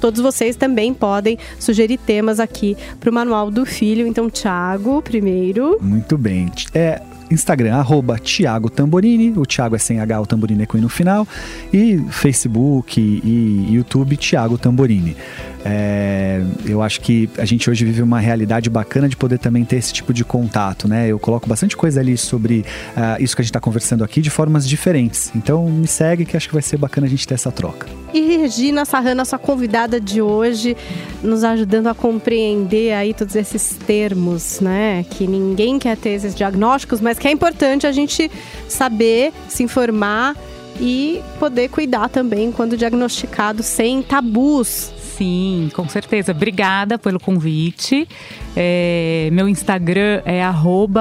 [0.00, 4.06] todos vocês também podem sugerir temas aqui pro Manual do Filho.
[4.06, 5.78] Então, Thiago, primeiro.
[5.80, 6.50] Muito bem.
[6.74, 7.00] É,
[7.30, 10.88] Instagram, arroba Thiago Tamborini, o Thiago é sem H, o Tamborini é com I no
[10.88, 11.26] final,
[11.72, 15.16] e Facebook e YouTube Thiago Tamborini.
[15.64, 19.76] É, eu acho que a gente hoje vive uma realidade bacana de poder também ter
[19.76, 21.08] esse tipo de contato, né?
[21.08, 22.64] Eu coloco bastante coisa ali sobre
[22.96, 25.30] uh, isso que a gente está conversando aqui de formas diferentes.
[25.34, 27.86] Então me segue que acho que vai ser bacana a gente ter essa troca.
[28.12, 30.76] E Regina Sarrana, sua convidada de hoje,
[31.22, 35.04] nos ajudando a compreender aí todos esses termos, né?
[35.10, 38.30] Que ninguém quer ter esses diagnósticos, mas que é importante a gente
[38.68, 40.34] saber, se informar
[40.80, 46.32] e poder cuidar também quando diagnosticado sem tabus, Sim, com certeza.
[46.32, 48.08] Obrigada pelo convite.
[48.56, 50.42] É, meu Instagram é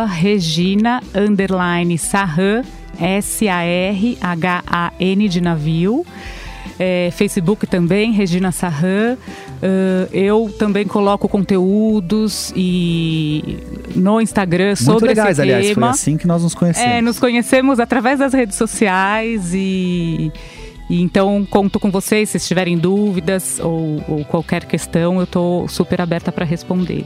[0.06, 1.02] Regina
[1.98, 2.64] Sarran,
[3.00, 3.30] S-A-R-H-A-N
[5.30, 6.06] de navio.
[6.78, 9.16] É, Facebook também, Regina Sarran.
[9.16, 13.58] Uh, eu também coloco conteúdos e
[13.96, 15.88] no Instagram Muito sobre legais, esse aliás, tema.
[15.88, 16.90] Foi assim que nós nos conhecemos.
[16.90, 20.32] É, nos conhecemos através das redes sociais e
[20.90, 26.02] e então conto com vocês se tiverem dúvidas ou, ou qualquer questão, eu estou super
[26.02, 27.06] aberta para responder.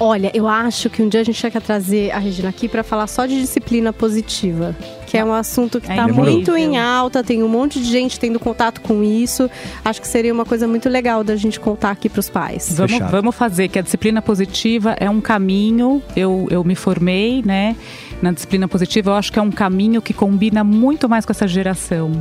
[0.00, 2.82] Olha, eu acho que um dia a gente tinha que trazer a Regina aqui para
[2.82, 4.74] falar só de disciplina positiva,
[5.08, 8.20] que é um assunto que está é muito em alta, tem um monte de gente
[8.20, 9.50] tendo contato com isso.
[9.82, 12.74] Acho que seria uma coisa muito legal da gente contar aqui para os pais.
[12.76, 16.02] Vamos, vamos fazer, que a disciplina positiva é um caminho.
[16.14, 17.74] Eu, eu me formei, né?
[18.20, 21.48] Na disciplina positiva, eu acho que é um caminho que combina muito mais com essa
[21.48, 22.12] geração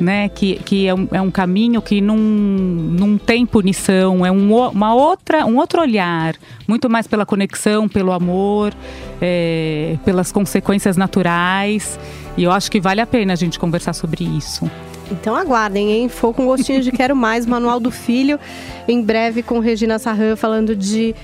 [0.00, 0.28] né?
[0.28, 4.94] Que, que é, um, é um caminho que não, não tem punição, é um, uma
[4.94, 6.34] outra, um outro olhar,
[6.66, 8.72] muito mais pela conexão, pelo amor,
[9.20, 11.98] é, pelas consequências naturais.
[12.36, 14.70] E eu acho que vale a pena a gente conversar sobre isso.
[15.10, 16.08] Então aguardem, hein?
[16.08, 18.38] For com gostinho de Quero Mais, Manual do Filho.
[18.86, 21.14] Em breve com Regina Sarran falando de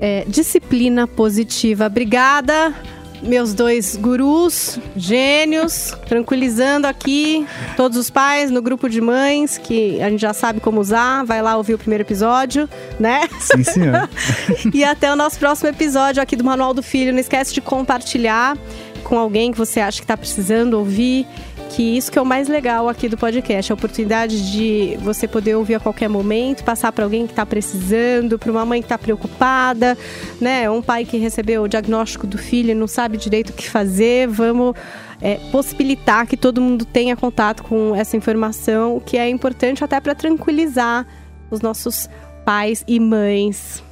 [0.00, 1.86] é, disciplina positiva.
[1.86, 2.74] Obrigada
[3.22, 7.46] meus dois gurus, gênios, tranquilizando aqui
[7.76, 11.24] todos os pais no grupo de mães, que a gente já sabe como usar.
[11.24, 12.68] Vai lá ouvir o primeiro episódio,
[12.98, 13.28] né?
[13.40, 14.08] Sim, senhor.
[14.74, 17.12] e até o nosso próximo episódio aqui do Manual do Filho.
[17.12, 18.56] Não esquece de compartilhar
[19.04, 21.26] com alguém que você acha que está precisando ouvir
[21.74, 25.56] que isso que é o mais legal aqui do podcast, a oportunidade de você poder
[25.56, 28.98] ouvir a qualquer momento, passar para alguém que está precisando, para uma mãe que está
[28.98, 29.96] preocupada,
[30.38, 30.68] né?
[30.68, 34.28] Um pai que recebeu o diagnóstico do filho e não sabe direito o que fazer.
[34.28, 34.76] Vamos
[35.20, 40.14] é, possibilitar que todo mundo tenha contato com essa informação, que é importante até para
[40.14, 41.06] tranquilizar
[41.50, 42.08] os nossos
[42.44, 43.82] pais e mães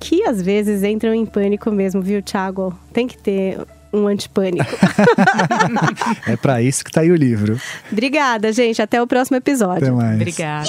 [0.00, 2.74] que às vezes entram em pânico mesmo, viu, Thiago?
[2.92, 3.58] Tem que ter
[3.92, 4.70] um antipânico.
[6.26, 7.60] é para isso que tá aí o livro.
[7.90, 8.80] Obrigada, gente.
[8.80, 9.88] Até o próximo episódio.
[9.88, 10.16] Até mais.
[10.16, 10.68] Obrigada.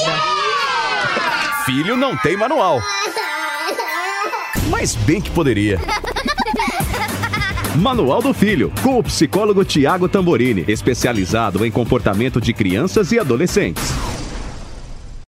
[1.65, 2.81] Filho não tem manual.
[4.69, 5.79] Mas bem que poderia.
[7.75, 14.10] Manual do Filho, com o psicólogo Tiago Tamborini, especializado em comportamento de crianças e adolescentes.